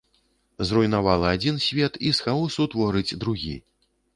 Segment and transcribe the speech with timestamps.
[0.69, 3.55] Зруйнавала адзін свет і з хаосу творыць другі.